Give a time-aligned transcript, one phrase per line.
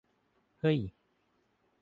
[0.61, 0.79] เห้ย